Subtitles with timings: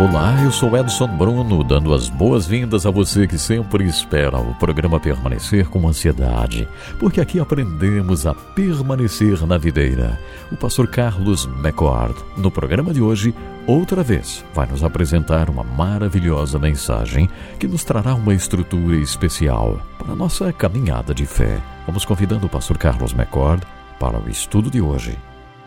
[0.00, 4.98] Olá, eu sou Edson Bruno, dando as boas-vindas a você que sempre espera o programa
[4.98, 6.66] permanecer com ansiedade,
[6.98, 10.18] porque aqui aprendemos a permanecer na videira.
[10.50, 13.34] O pastor Carlos McCord, no programa de hoje,
[13.66, 17.28] outra vez, vai nos apresentar uma maravilhosa mensagem
[17.58, 21.60] que nos trará uma estrutura especial para a nossa caminhada de fé.
[21.86, 23.66] Vamos convidando o pastor Carlos McCord
[23.98, 25.18] para o estudo de hoje.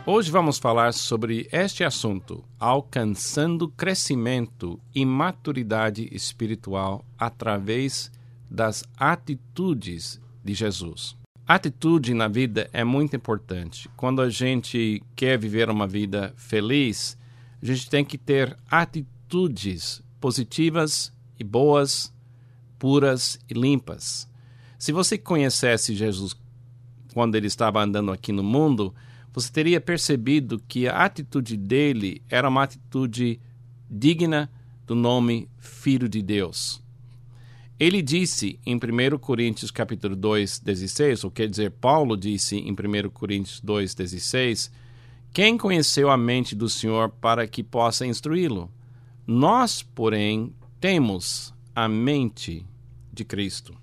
[0.05, 8.11] Hoje vamos falar sobre este assunto, alcançando crescimento e maturidade espiritual através
[8.52, 11.16] das atitudes de Jesus.
[11.47, 13.89] Atitude na vida é muito importante.
[13.95, 17.17] Quando a gente quer viver uma vida feliz,
[17.61, 22.13] a gente tem que ter atitudes positivas e boas,
[22.77, 24.30] puras e limpas.
[24.77, 26.35] Se você conhecesse Jesus
[27.13, 28.94] quando ele estava andando aqui no mundo,
[29.34, 33.40] você teria percebido que a atitude dele era uma atitude
[33.90, 34.50] digna
[34.86, 36.81] do nome Filho de Deus.
[37.80, 43.09] Ele disse em 1 Coríntios capítulo 2, 16, ou quer dizer, Paulo disse em 1
[43.09, 44.72] Coríntios 2, 16,
[45.34, 48.70] quem conheceu a mente do Senhor para que possa instruí-lo?
[49.25, 52.64] Nós, porém, temos a mente
[53.12, 53.73] de Cristo.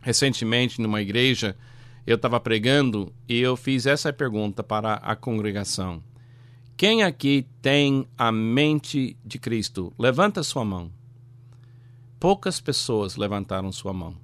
[0.00, 1.56] Recentemente, numa igreja,
[2.06, 6.02] eu estava pregando e eu fiz essa pergunta para a congregação:
[6.76, 9.92] Quem aqui tem a mente de Cristo?
[9.98, 10.90] Levanta sua mão.
[12.18, 14.14] Poucas pessoas levantaram sua mão.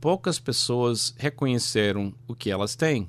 [0.00, 3.08] Poucas pessoas reconheceram o que elas têm.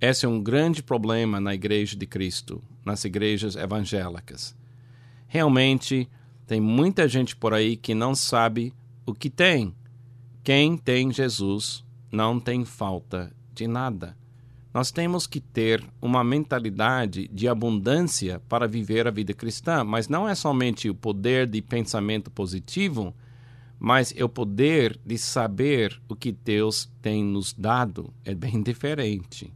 [0.00, 4.54] Esse é um grande problema na Igreja de Cristo, nas igrejas evangélicas.
[5.28, 6.08] Realmente,
[6.46, 8.74] tem muita gente por aí que não sabe
[9.06, 9.74] o que tem.
[10.42, 14.16] Quem tem Jesus não tem falta de nada.
[14.72, 20.28] Nós temos que ter uma mentalidade de abundância para viver a vida cristã, mas não
[20.28, 23.14] é somente o poder de pensamento positivo,
[23.78, 28.12] mas é o poder de saber o que Deus tem nos dado.
[28.24, 29.50] É bem diferente.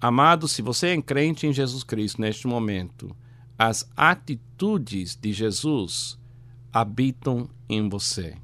[0.00, 3.14] Amado, se você é crente em Jesus Cristo neste momento,
[3.58, 6.18] as atitudes de Jesus
[6.72, 8.36] habitam em você.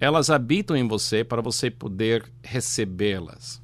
[0.00, 3.60] Elas habitam em você para você poder recebê-las.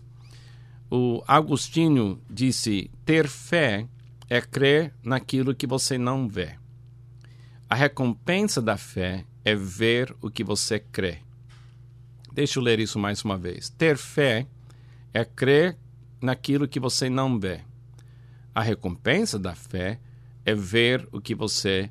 [0.91, 3.89] O Agostinho disse: ter fé
[4.29, 6.57] é crer naquilo que você não vê.
[7.69, 11.19] A recompensa da fé é ver o que você crê.
[12.33, 13.71] Deixa eu ler isso mais uma vez.
[13.71, 14.47] Ter fé
[15.13, 15.77] é crer
[16.21, 17.61] naquilo que você não vê.
[18.55, 20.01] A recompensa da fé
[20.45, 21.91] é ver o que você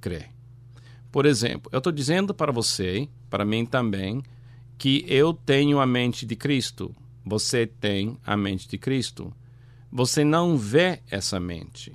[0.00, 0.26] crê.
[1.10, 4.22] Por exemplo, eu estou dizendo para você para mim também,
[4.78, 6.94] que eu tenho a mente de Cristo.
[7.24, 9.32] Você tem a mente de Cristo.
[9.90, 11.92] Você não vê essa mente.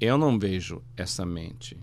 [0.00, 1.76] Eu não vejo essa mente.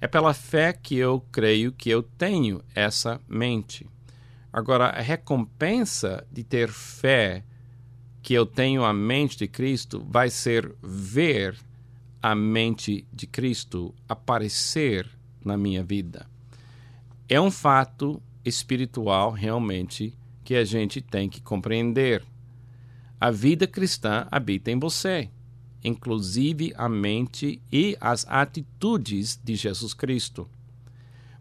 [0.00, 3.86] É pela fé que eu creio que eu tenho essa mente.
[4.52, 7.44] Agora, a recompensa de ter fé
[8.22, 11.56] que eu tenho a mente de Cristo vai ser ver
[12.22, 15.08] a mente de Cristo aparecer
[15.42, 16.26] na minha vida
[17.32, 22.24] é um fato espiritual realmente que a gente tem que compreender.
[23.20, 25.30] A vida cristã habita em você,
[25.84, 30.50] inclusive a mente e as atitudes de Jesus Cristo.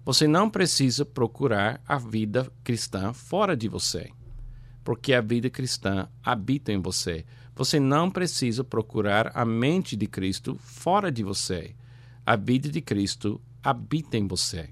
[0.05, 4.11] Você não precisa procurar a vida cristã fora de você,
[4.83, 7.25] porque a vida cristã habita em você.
[7.55, 11.73] Você não precisa procurar a mente de Cristo fora de você.
[12.23, 14.69] A vida de Cristo habita em você.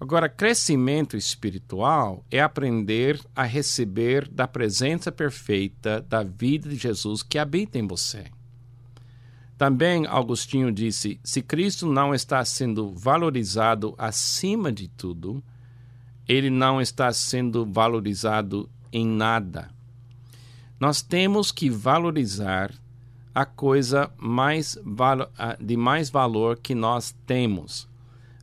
[0.00, 7.36] Agora, crescimento espiritual é aprender a receber da presença perfeita da vida de Jesus que
[7.36, 8.26] habita em você.
[9.56, 15.42] Também Agostinho disse: se Cristo não está sendo valorizado acima de tudo,
[16.28, 19.68] ele não está sendo valorizado em nada.
[20.78, 22.72] Nós temos que valorizar
[23.34, 24.78] a coisa mais
[25.58, 27.88] de mais valor que nós temos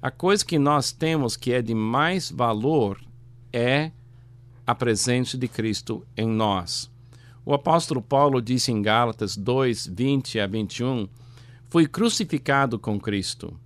[0.01, 2.99] a coisa que nós temos que é de mais valor
[3.51, 3.91] é
[4.65, 6.91] a presença de Cristo em nós.
[7.45, 11.07] O apóstolo Paulo disse em Gálatas 2, 20 a 21:
[11.69, 13.57] Fui crucificado com Cristo.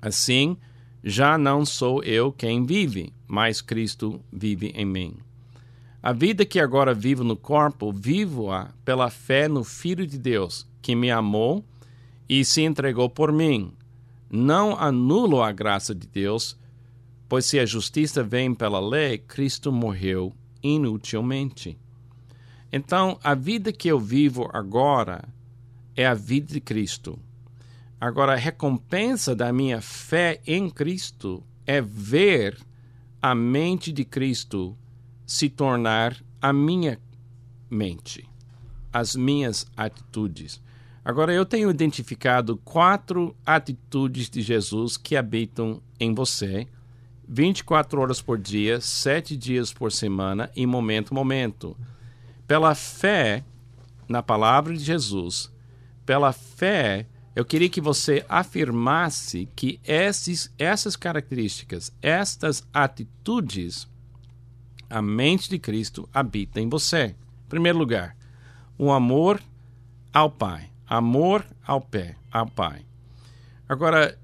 [0.00, 0.56] Assim,
[1.02, 5.16] já não sou eu quem vive, mas Cristo vive em mim.
[6.02, 10.94] A vida que agora vivo no corpo, vivo-a pela fé no Filho de Deus, que
[10.94, 11.64] me amou
[12.28, 13.72] e se entregou por mim
[14.32, 16.56] não anulo a graça de Deus,
[17.28, 21.78] pois se a justiça vem pela lei, Cristo morreu inutilmente.
[22.72, 25.22] Então, a vida que eu vivo agora
[25.94, 27.18] é a vida de Cristo.
[28.00, 32.58] Agora, a recompensa da minha fé em Cristo é ver
[33.20, 34.76] a mente de Cristo
[35.26, 36.98] se tornar a minha
[37.70, 38.28] mente,
[38.90, 40.60] as minhas atitudes.
[41.04, 46.68] Agora, eu tenho identificado quatro atitudes de Jesus que habitam em você
[47.28, 51.76] 24 horas por dia, sete dias por semana, em momento a momento.
[52.46, 53.44] Pela fé
[54.08, 55.50] na palavra de Jesus,
[56.04, 63.88] pela fé, eu queria que você afirmasse que esses, essas características, estas atitudes,
[64.90, 67.14] a mente de Cristo habita em você.
[67.46, 68.14] Em primeiro lugar,
[68.76, 69.40] o amor
[70.12, 70.71] ao Pai.
[70.94, 72.84] Amor ao pé, ao Pai.
[73.66, 74.18] Agora,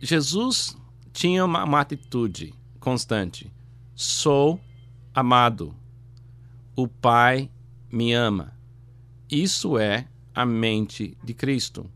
[0.00, 0.78] Jesus
[1.12, 3.52] tinha uma, uma atitude constante:
[3.92, 4.60] sou
[5.12, 5.74] amado.
[6.76, 7.50] O Pai
[7.90, 8.52] me ama.
[9.28, 11.90] Isso é a mente de Cristo.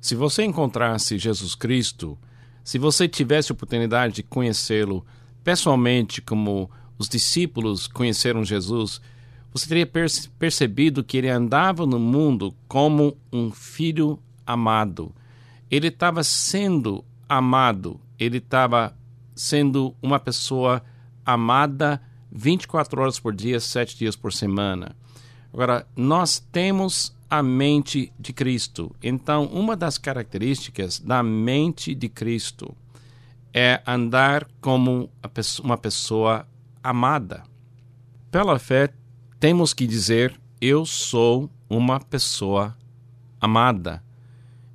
[0.00, 2.18] Se você encontrasse Jesus Cristo,
[2.64, 5.06] se você tivesse oportunidade de conhecê-lo
[5.44, 9.00] pessoalmente, como os discípulos conheceram Jesus,
[9.52, 9.90] você teria
[10.38, 15.14] percebido que ele andava no mundo como um filho amado.
[15.70, 18.96] Ele estava sendo amado, ele estava
[19.34, 20.82] sendo uma pessoa
[21.24, 22.00] amada
[22.30, 24.96] 24 horas por dia, 7 dias por semana.
[25.52, 28.94] Agora, nós temos a mente de Cristo.
[29.02, 32.74] Então, uma das características da mente de Cristo
[33.52, 35.10] é andar como
[35.62, 36.46] uma pessoa
[36.82, 37.42] amada.
[38.30, 38.92] Pela fé,
[39.42, 42.76] temos que dizer: Eu sou uma pessoa
[43.40, 44.00] amada.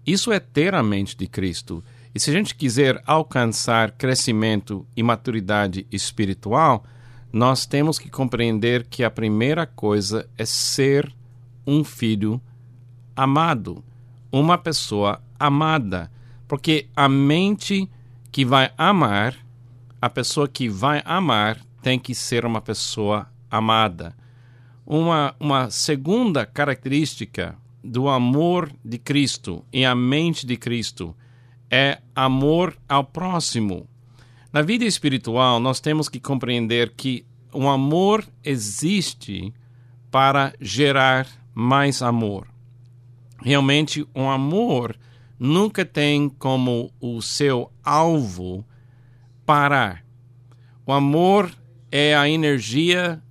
[0.05, 1.81] Isso é ter a mente de Cristo.
[2.13, 6.83] E se a gente quiser alcançar crescimento e maturidade espiritual,
[7.31, 11.15] nós temos que compreender que a primeira coisa é ser
[11.65, 12.41] um filho
[13.15, 13.81] amado,
[14.29, 16.11] uma pessoa amada,
[16.45, 17.89] porque a mente
[18.33, 19.33] que vai amar,
[20.01, 24.13] a pessoa que vai amar tem que ser uma pessoa amada.
[24.89, 31.13] Uma, uma segunda característica do amor de Cristo e a mente de Cristo
[31.69, 33.85] é amor ao próximo.
[34.53, 39.53] Na vida espiritual, nós temos que compreender que o amor existe
[40.09, 42.47] para gerar mais amor.
[43.43, 44.97] Realmente, um amor
[45.37, 48.65] nunca tem como o seu alvo
[49.45, 50.01] parar.
[50.85, 51.51] O amor
[51.91, 53.21] é a energia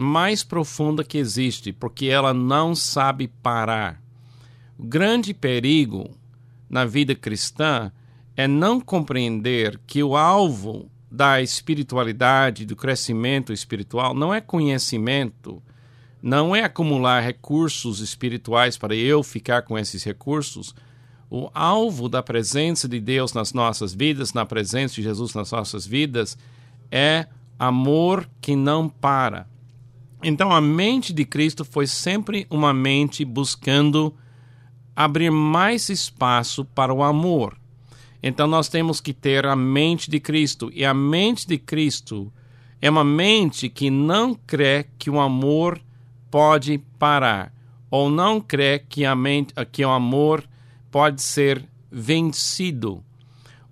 [0.00, 4.00] mais profunda que existe, porque ela não sabe parar.
[4.78, 6.16] O grande perigo
[6.70, 7.90] na vida cristã
[8.36, 15.60] é não compreender que o alvo da espiritualidade, do crescimento espiritual, não é conhecimento,
[16.22, 20.76] não é acumular recursos espirituais para eu ficar com esses recursos.
[21.28, 25.84] O alvo da presença de Deus nas nossas vidas, na presença de Jesus nas nossas
[25.84, 26.38] vidas,
[26.88, 27.26] é
[27.58, 29.57] amor que não para.
[30.22, 34.14] Então, a mente de Cristo foi sempre uma mente buscando
[34.98, 37.56] abrir mais espaço para o amor.
[38.22, 40.70] Então nós temos que ter a mente de Cristo.
[40.74, 42.32] E a mente de Cristo
[42.80, 45.80] é uma mente que não crê que o amor
[46.30, 47.54] pode parar,
[47.90, 50.44] ou não crê que, a mente, que o amor
[50.90, 53.02] pode ser vencido.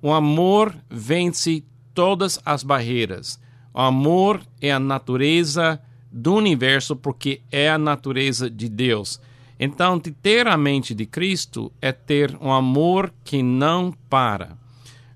[0.01, 3.39] O amor vence todas as barreiras.
[3.75, 5.81] O amor é a natureza
[6.17, 9.21] do universo porque é a natureza de Deus.
[9.61, 14.57] Então, ter a mente de Cristo é ter um amor que não para.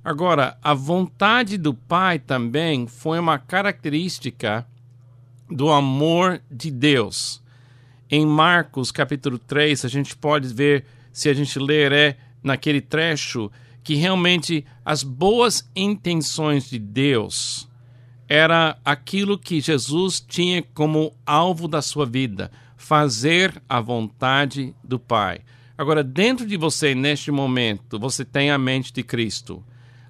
[0.05, 4.67] Agora, a vontade do Pai também foi uma característica
[5.51, 7.43] do amor de Deus.
[8.11, 13.51] Em Marcos capítulo 3, a gente pode ver, se a gente ler, é naquele trecho
[13.83, 17.70] que realmente as boas intenções de Deus
[18.31, 25.41] era aquilo que Jesus tinha como alvo da sua vida fazer a vontade do Pai.
[25.77, 29.65] Agora, dentro de você, neste momento, você tem a mente de Cristo.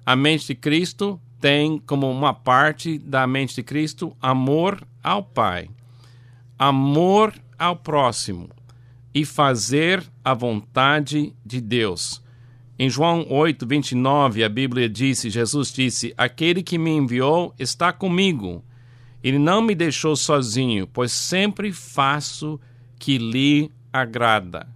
[0.05, 5.67] A mente de Cristo tem como uma parte da mente de Cristo amor ao Pai,
[6.59, 8.49] amor ao próximo
[9.15, 12.21] e fazer a vontade de Deus.
[12.81, 18.63] Em João 8, 29, a Bíblia disse: Jesus disse: Aquele que me enviou está comigo
[19.23, 22.59] ele não me deixou sozinho, pois sempre faço
[22.97, 24.67] que lhe agrada.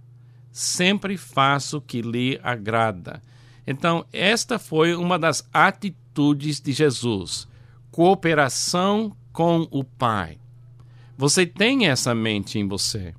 [0.52, 3.20] Sempre faço que lhe agrada.
[3.66, 7.48] Então, esta foi uma das atitudes de Jesus:
[7.90, 10.38] cooperação com o Pai.
[11.18, 13.14] Você tem essa mente em você.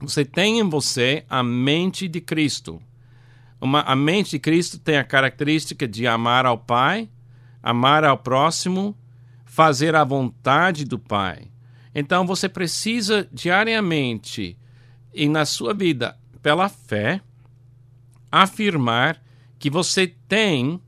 [0.00, 2.82] Você tem em você a mente de Cristo.
[3.62, 7.08] Uma, a mente de Cristo tem a característica de amar ao Pai,
[7.62, 8.98] amar ao próximo,
[9.44, 11.46] fazer a vontade do Pai.
[11.94, 14.58] Então você precisa diariamente
[15.14, 17.20] e na sua vida, pela fé,
[18.32, 19.22] afirmar
[19.60, 20.80] que você tem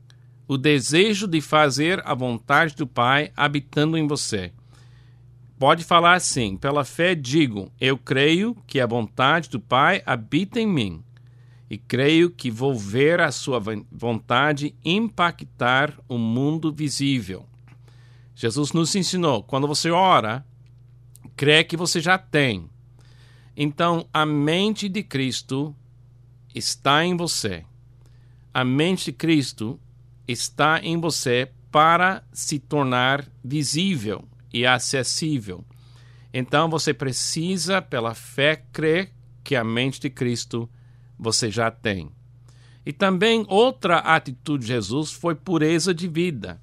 [0.45, 4.51] o desejo de fazer a vontade do Pai habitando em você.
[5.57, 10.67] Pode falar assim: pela fé digo, eu creio que a vontade do Pai habita em
[10.67, 11.04] mim
[11.75, 17.45] e creio que vou ver a sua vontade impactar o mundo visível.
[18.33, 20.45] Jesus nos ensinou: quando você ora,
[21.35, 22.69] crê que você já tem.
[23.57, 25.75] Então, a mente de Cristo
[26.53, 27.65] está em você.
[28.53, 29.77] A mente de Cristo
[30.25, 35.65] está em você para se tornar visível e acessível.
[36.33, 39.11] Então você precisa, pela fé, crer
[39.43, 40.69] que a mente de Cristo
[41.17, 42.09] você já tem.
[42.85, 46.61] E também outra atitude de Jesus foi pureza de vida.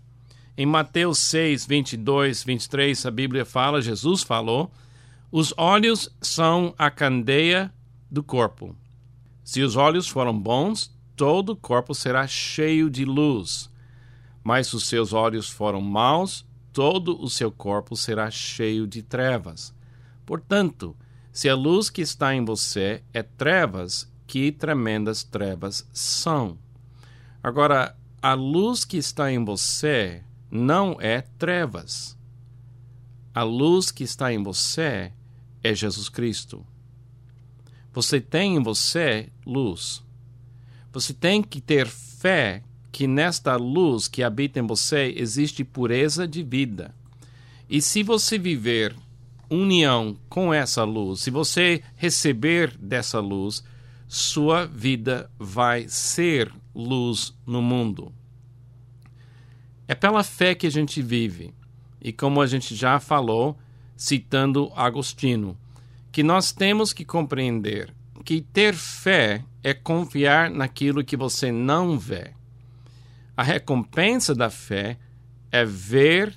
[0.56, 4.70] Em Mateus 6, 22, 23, a Bíblia fala, Jesus falou,
[5.30, 7.72] os olhos são a candeia
[8.10, 8.76] do corpo.
[9.42, 13.70] Se os olhos foram bons, todo o corpo será cheio de luz.
[14.44, 19.74] Mas se os seus olhos foram maus, todo o seu corpo será cheio de trevas.
[20.26, 20.94] Portanto,
[21.32, 26.58] se a luz que está em você é trevas, que tremendas trevas são.
[27.42, 32.16] Agora, a luz que está em você não é trevas.
[33.34, 35.12] A luz que está em você
[35.62, 36.64] é Jesus Cristo.
[37.92, 40.02] Você tem em você luz.
[40.92, 42.62] Você tem que ter fé
[42.92, 46.94] que nesta luz que habita em você existe pureza de vida.
[47.68, 48.94] E se você viver
[49.48, 53.64] união com essa luz, se você receber dessa luz,
[54.14, 58.12] sua vida vai ser luz no mundo.
[59.88, 61.54] É pela fé que a gente vive.
[61.98, 63.58] E como a gente já falou,
[63.96, 65.56] citando Agostinho,
[66.12, 67.90] que nós temos que compreender
[68.22, 72.32] que ter fé é confiar naquilo que você não vê.
[73.34, 74.98] A recompensa da fé
[75.50, 76.34] é ver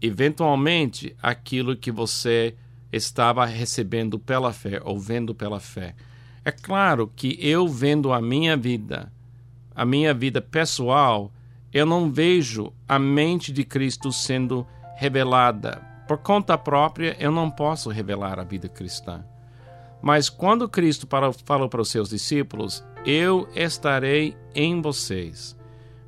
[0.00, 2.54] eventualmente aquilo que você
[2.90, 5.94] estava recebendo pela fé ou vendo pela fé.
[6.44, 9.12] É claro que eu vendo a minha vida,
[9.74, 11.32] a minha vida pessoal,
[11.72, 14.66] eu não vejo a mente de Cristo sendo
[14.96, 15.82] revelada.
[16.08, 19.24] Por conta própria, eu não posso revelar a vida cristã.
[20.02, 21.06] Mas quando Cristo
[21.44, 25.58] falou para os seus discípulos, eu estarei em vocês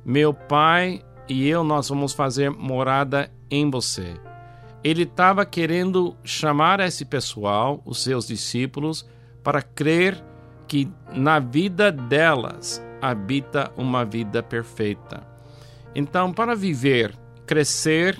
[0.05, 4.15] meu pai e eu nós vamos fazer morada em você.
[4.83, 9.07] Ele estava querendo chamar esse pessoal, os seus discípulos,
[9.43, 10.23] para crer
[10.67, 15.27] que na vida delas habita uma vida perfeita.
[15.93, 17.13] Então, para viver,
[17.45, 18.17] crescer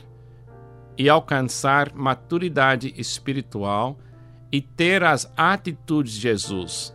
[0.97, 3.97] e alcançar maturidade espiritual
[4.51, 6.93] e ter as atitudes de Jesus,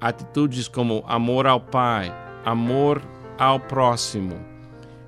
[0.00, 2.12] atitudes como amor ao Pai,
[2.44, 3.00] amor
[3.38, 4.36] ao próximo,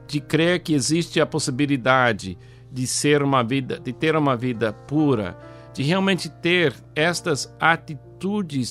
[0.07, 2.39] de crer que existe a possibilidade
[2.73, 5.37] de ser uma vida, de ter uma vida pura,
[5.75, 8.10] de realmente ter estas atitudes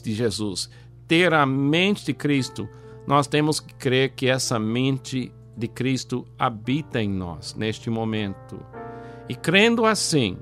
[0.02, 0.70] de Jesus,
[1.08, 2.70] ter a mente de Cristo,
[3.08, 8.64] nós temos que crer que essa mente de Cristo habita em nós neste momento.
[9.28, 10.38] E crendo assim,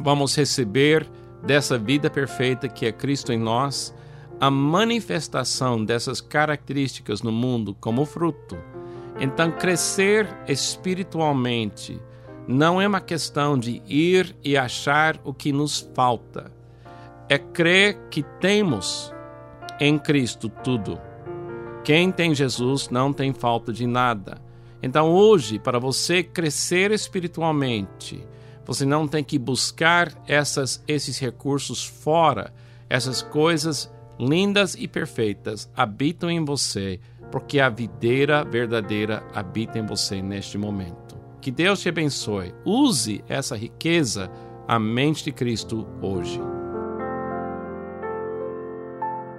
[0.00, 1.06] vamos receber
[1.42, 3.94] dessa vida perfeita que é Cristo em nós
[4.40, 8.56] a manifestação dessas características no mundo como fruto.
[9.18, 12.00] Então, crescer espiritualmente
[12.46, 16.55] não é uma questão de ir e achar o que nos falta.
[17.28, 19.12] É crer que temos
[19.80, 21.00] em Cristo tudo.
[21.84, 24.40] Quem tem Jesus não tem falta de nada.
[24.82, 28.26] Então, hoje, para você crescer espiritualmente,
[28.64, 32.52] você não tem que buscar essas, esses recursos fora,
[32.88, 40.20] essas coisas lindas e perfeitas habitam em você, porque a videira verdadeira habita em você
[40.22, 41.16] neste momento.
[41.40, 42.54] Que Deus te abençoe.
[42.64, 44.30] Use essa riqueza,
[44.66, 46.40] a mente de Cristo, hoje.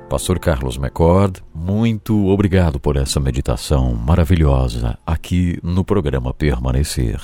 [0.10, 7.20] Pastor Carlos McCord, muito obrigado por essa meditação maravilhosa aqui no programa Permanecer.